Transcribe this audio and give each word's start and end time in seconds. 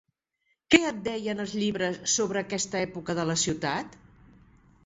Què 0.75 0.77
et 0.91 1.01
deien 1.07 1.43
els 1.43 1.53
llibres 1.63 2.01
sobre 2.15 2.41
aquesta 2.43 2.81
època 2.89 3.17
de 3.21 3.29
la 3.33 3.37
ciutat? 3.47 3.99